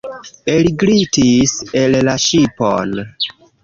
Elglitis 0.53 1.55
el 1.85 2.01
la 2.11 2.19
ŝipon. 2.27 3.01